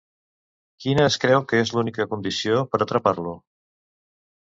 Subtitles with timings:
[0.85, 3.39] Quina es creu que és l'única condició per atrapar-lo?